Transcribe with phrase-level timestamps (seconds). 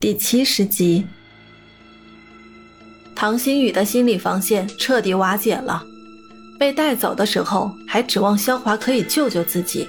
[0.00, 1.04] 第七十集，
[3.16, 5.82] 唐新宇的心理防线彻底瓦解了。
[6.56, 9.88] 被带走的时候，还指望萧华可以救救自己，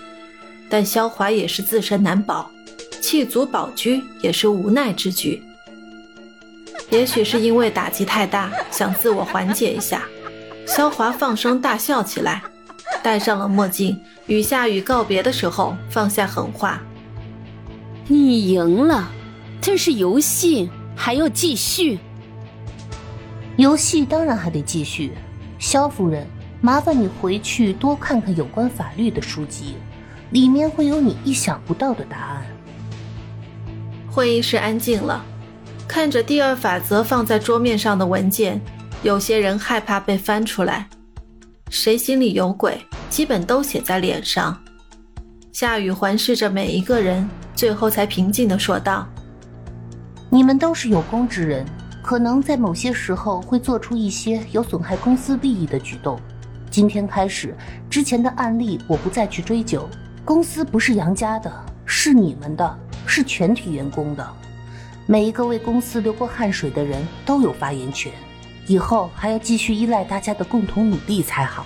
[0.68, 2.50] 但萧华也是自身难保，
[3.00, 5.44] 弃卒保车也是无奈之举。
[6.90, 10.02] 也许是因为打击太大，想自我缓解一下，
[10.66, 12.42] 萧华放声大笑起来，
[13.04, 16.82] 戴上了墨镜，与夏雨告别的时候放下狠话。
[18.08, 19.08] 你赢了，
[19.62, 22.00] 但是游戏还要继续。
[23.56, 25.14] 游戏当然还得继续。
[25.60, 26.26] 肖夫人，
[26.60, 29.76] 麻烦你回去多看看有关法律的书籍，
[30.32, 32.44] 里面会有你意想不到的答案。
[34.10, 35.24] 会议室安静了，
[35.88, 38.60] 看着第二法则放在桌面上的文件，
[39.04, 40.90] 有些人害怕被翻出来。
[41.70, 44.60] 谁心里有鬼，基本都写在脸上。
[45.52, 47.30] 夏雨环视着每一个人。
[47.56, 49.06] 最后才平静地说道
[50.32, 51.66] ：“你们都是有功之人，
[52.04, 56.20] 可能在某些时候会做出一些有损害公司利益的举动。
[56.70, 57.56] 今天开始，
[57.90, 59.90] 之前的案例我不再去追究。
[60.24, 61.52] 公司不是杨家的，
[61.84, 64.28] 是你们的，是全体员工的。
[65.08, 68.12] 每一个为公司流过汗水的人都有发言权。
[68.68, 71.66] 以后还要继续依赖大家的共同努力才好。”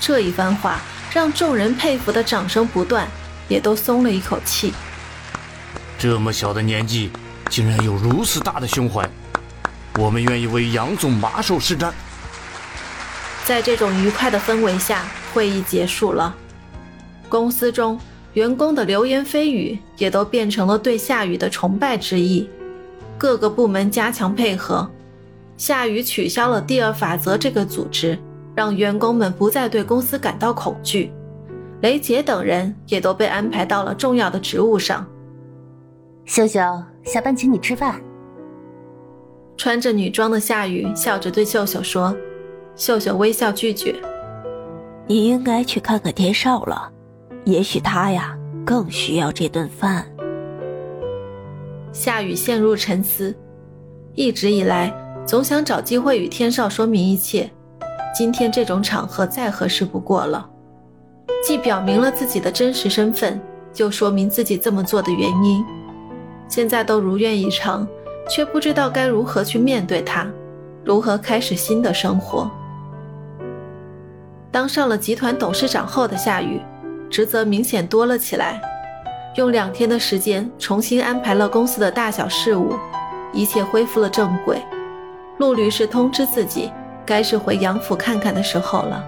[0.00, 0.80] 这一番话
[1.12, 3.06] 让众人佩服的掌声不断。
[3.48, 4.72] 也都松了一口气。
[5.96, 7.12] 这么小的年纪，
[7.48, 9.08] 竟然有如此大的胸怀，
[9.98, 11.90] 我们愿意为杨总马首是瞻。
[13.44, 16.34] 在这种愉快的氛围下，会议结束了。
[17.28, 17.98] 公司中
[18.34, 22.48] 员工的流言蜚语也都变成了对夏雨的崇拜之意。
[23.16, 24.90] 各个部门加强配合，
[25.56, 28.18] 夏雨取消了第二法则这个组织，
[28.54, 31.10] 让员工们不再对公司感到恐惧。
[31.80, 35.06] 雷杰等人也都被安排到了重要的职务上。
[36.26, 36.60] 秀秀，
[37.04, 38.00] 下班请你吃饭。
[39.56, 42.14] 穿着女装的夏雨笑着对秀秀说
[42.74, 43.94] ：“秀秀微笑拒绝。
[45.06, 46.90] 你应该去看看天少了，
[47.44, 50.04] 也许他呀更需要这顿饭。”
[51.92, 53.32] 夏雨陷入沉思，
[54.16, 54.92] 一直以来
[55.24, 57.48] 总想找机会与天少说明一切，
[58.12, 60.50] 今天这种场合再合适不过了。
[61.44, 63.40] 既表明了自己的真实身份，
[63.72, 65.64] 就说明自己这么做的原因。
[66.48, 67.86] 现在都如愿以偿，
[68.28, 70.26] 却不知道该如何去面对他，
[70.84, 72.50] 如何开始新的生活。
[74.50, 76.60] 当上了集团董事长后的夏雨，
[77.10, 78.60] 职责明显多了起来，
[79.36, 82.74] 用两天的时间重新安排了公司的大小事务，
[83.32, 84.62] 一切恢复了正轨。
[85.38, 86.72] 陆律师通知自己，
[87.04, 89.04] 该是回杨府看看的时候了。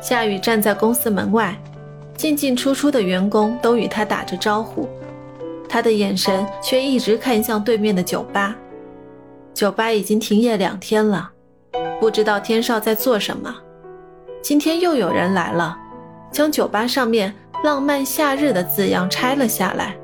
[0.00, 1.56] 夏雨站在公司门外，
[2.16, 4.88] 进进出出的员工都与他打着招呼，
[5.68, 8.56] 他的眼神却一直看向对面的酒吧。
[9.52, 11.30] 酒吧已经停业两天了，
[12.00, 13.54] 不知道天少在做什么。
[14.40, 15.76] 今天又有人来了，
[16.30, 17.34] 将酒吧上面
[17.64, 19.96] “浪漫夏日”的字样拆了下来。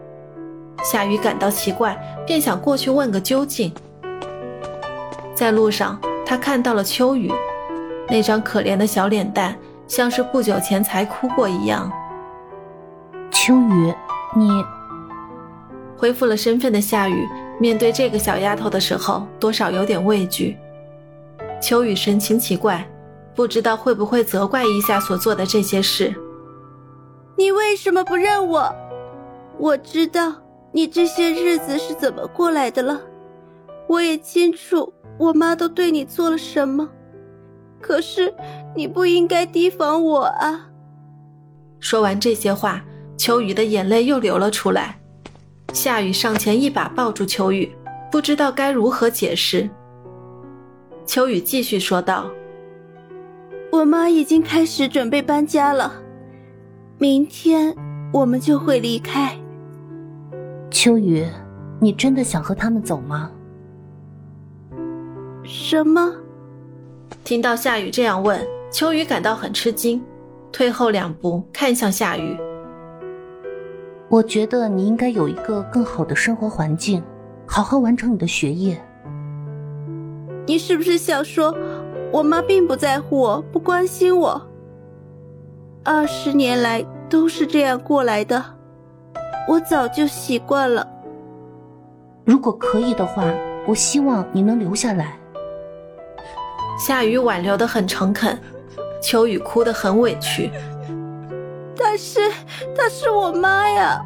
[0.83, 1.97] 夏雨感到奇怪，
[2.27, 3.73] 便想过去问个究竟。
[5.35, 7.33] 在路上，他看到了秋雨，
[8.09, 9.57] 那张可怜的小脸蛋。
[9.87, 11.93] 像是不久前才哭过一样。
[13.31, 13.95] 秋雨，
[14.35, 14.49] 你
[16.05, 17.27] 恢复了身份的夏雨，
[17.59, 20.55] 面对这个小丫头的时候，多少有点畏惧。
[21.63, 22.87] 秋雨神情奇怪，
[23.35, 26.15] 不知道会不会责怪一下所做的这些事。
[27.39, 28.71] 你为什么不认我？
[29.57, 30.35] 我知道
[30.73, 33.01] 你这些日子是怎么过来的了，
[33.87, 36.87] 我也清楚我妈都对你做了什么。
[37.81, 38.35] 可是。
[38.77, 40.69] 你不应该提防我啊！
[41.81, 42.85] 说完这些话，
[43.17, 44.99] 秋雨的眼泪又流了出来。
[45.75, 47.69] 夏雨上前一把抱住秋雨，
[48.11, 49.69] 不知道该如何解释。
[51.05, 52.31] 秋雨继续说道
[53.73, 55.93] ：“我妈已经开始准备搬家了，
[56.97, 57.75] 明天
[58.13, 59.37] 我们就会离开。”
[60.71, 61.27] 秋雨，
[61.81, 63.33] 你真的想和他们走吗？
[65.43, 66.15] 什么？
[67.25, 68.41] 听到夏雨这样问。
[68.71, 70.01] 秋雨感到很吃惊，
[70.53, 72.37] 退后两步看向夏雨。
[74.15, 77.03] 我觉得你应该有一个更好的生活环境，
[77.49, 78.81] 好好完成你的学业。
[80.47, 81.53] 你是不是想说，
[82.13, 84.41] 我妈并不在乎我，不关心我？
[85.83, 88.41] 二十年来都是这样过来的，
[89.49, 90.89] 我早就习惯了。
[92.25, 93.25] 如果可以的话，
[93.67, 95.19] 我希望你能留下来。
[96.79, 98.39] 夏雨挽留的很诚恳。
[99.03, 100.53] 秋雨哭得很委屈，
[101.77, 102.21] 但是
[102.77, 104.01] 她是我妈呀！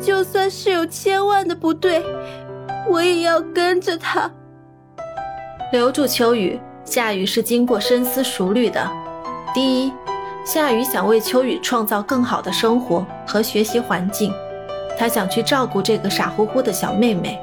[0.00, 2.02] 就算是有千万的不对，
[2.88, 4.30] 我也要跟着她。
[5.72, 8.90] 留住秋雨，夏雨是经过深思熟虑的。
[9.54, 9.92] 第一，
[10.44, 14.32] 夏雨想为秋雨创造更好的生活和学习环境，
[14.98, 17.40] 她想去照顾这个傻乎乎的小妹妹。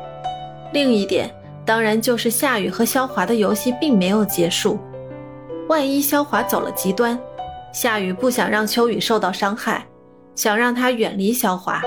[0.74, 1.34] 另一点，
[1.66, 4.78] 当然就是夏雨和萧华的游戏并没有结束。
[5.68, 7.18] 万一萧华走了极端，
[7.74, 9.86] 夏雨不想让秋雨受到伤害，
[10.42, 11.80] 想让他远离萧华。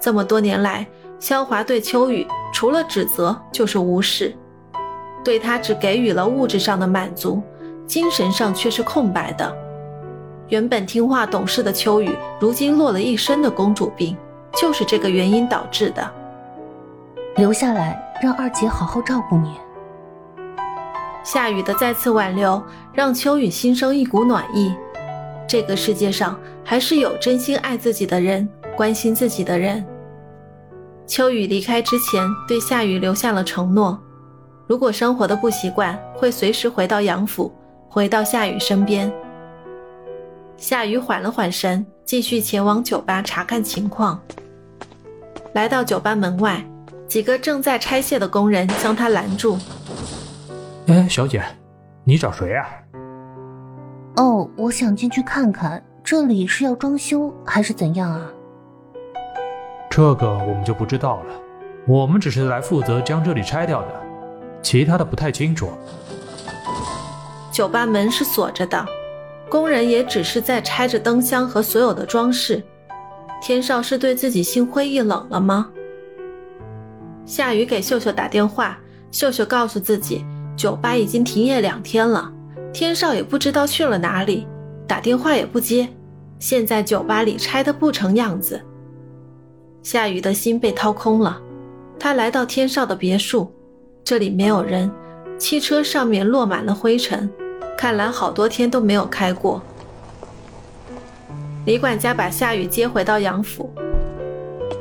[0.00, 0.86] 这么多年来，
[1.18, 4.34] 萧华对秋雨除了指责就是无视，
[5.22, 7.42] 对他只给予了物质上的满足，
[7.86, 9.54] 精神上却是空白的。
[10.48, 14.16] 原本听话懂事的秋雨，如今落了一身的公主病，
[14.54, 16.10] 就是这个原因导致的。
[17.36, 19.52] 留下来，让二姐好好照顾你。
[21.22, 22.62] 夏雨的再次挽留，
[22.94, 24.74] 让秋雨心生一股暖意。
[25.52, 29.84] 这个世界上还是有真心爱自己的人，关心自己的人。
[31.06, 34.00] 秋雨离开之前，对夏雨留下了承诺：
[34.66, 37.52] 如果生活的不习惯，会随时回到杨府，
[37.86, 39.12] 回到夏雨身边。
[40.56, 44.18] 夏雨缓了缓神，继续前往酒吧查看情况。
[45.52, 46.64] 来到酒吧门外，
[47.06, 49.58] 几个正在拆卸的工人将他拦住。
[50.86, 51.44] 哎，小姐，
[52.04, 52.66] 你找谁啊？
[54.16, 58.20] 哦，我想进去看看，这里是要装修还是怎样啊？
[59.88, 61.34] 这个我们就不知道了，
[61.86, 63.88] 我们只是来负责将这里拆掉的，
[64.62, 65.70] 其他的不太清楚。
[67.50, 68.86] 酒吧门是锁着的，
[69.48, 72.62] 工人也只是在拆着灯箱和所有的装饰。
[73.40, 75.70] 天少是对自己心灰意冷了吗？
[77.24, 78.78] 夏雨给秀秀打电话，
[79.10, 80.24] 秀秀告诉自己。
[80.54, 82.30] 酒吧已经停业两天了，
[82.72, 84.46] 天少也不知道去了哪里，
[84.88, 85.88] 打电话也不接。
[86.38, 88.60] 现在酒吧里拆得不成样子，
[89.82, 91.40] 夏雨的心被掏空了。
[92.00, 93.52] 他来到天少的别墅，
[94.02, 94.90] 这里没有人，
[95.38, 97.30] 汽车上面落满了灰尘，
[97.76, 99.62] 看来好多天都没有开过。
[101.64, 103.70] 李管家把夏雨接回到杨府，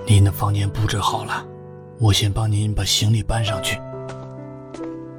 [0.08, 1.46] 您的房间布置好了，
[2.00, 3.80] 我先帮您把行李搬上去。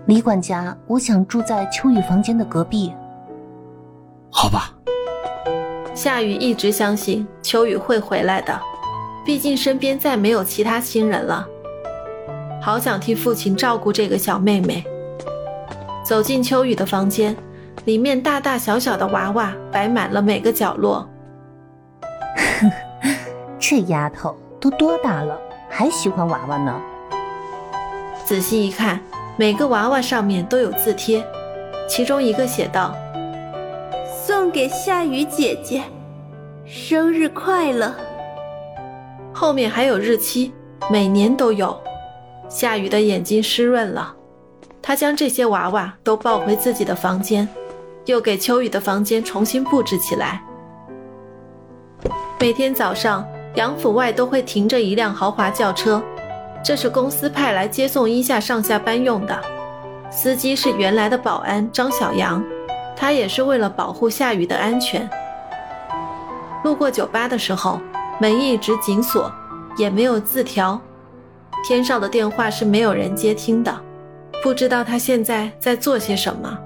[0.06, 2.92] 李管家，我想住在秋雨房间的隔壁。
[4.30, 4.74] 好吧。
[5.94, 8.58] 夏雨一直相信秋雨会回来的，
[9.24, 11.46] 毕竟身边再没有其他亲人了。
[12.60, 14.84] 好想替父亲照顾这个小妹妹。
[16.02, 17.36] 走进秋雨的房间，
[17.84, 21.08] 里面大大小小的娃娃摆满了每个角落。
[23.58, 25.38] 这丫头都多大了，
[25.68, 26.80] 还喜欢娃娃呢？
[28.24, 29.00] 仔细一看。
[29.38, 31.24] 每个娃娃上面都有字贴，
[31.88, 32.94] 其中一个写道
[34.26, 35.82] ：“送给夏雨姐姐，
[36.66, 37.94] 生日快乐。”
[39.32, 40.52] 后面还有日期，
[40.90, 41.76] 每年都有。
[42.48, 44.14] 夏雨的眼睛湿润了，
[44.82, 47.48] 她将这些娃娃都抱回自己的房间，
[48.04, 50.42] 又给秋雨的房间重新布置起来。
[52.38, 56.02] 每天早上，杨府外都会停着一辆豪华轿车。
[56.64, 59.36] 这是公司派来接送一夏上下班用的，
[60.10, 62.42] 司机是原来的保安张小阳，
[62.96, 65.08] 他也是为了保护夏雨的安全。
[66.62, 67.80] 路过酒吧的时候，
[68.20, 69.30] 门一直紧锁，
[69.76, 70.80] 也没有字条。
[71.66, 73.76] 天少的电话是没有人接听的，
[74.40, 76.56] 不知道他现在在做些什么。